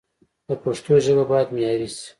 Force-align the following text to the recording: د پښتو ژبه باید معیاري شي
د 0.47 0.49
پښتو 0.63 0.93
ژبه 1.05 1.23
باید 1.31 1.49
معیاري 1.55 1.87
شي 1.95 2.05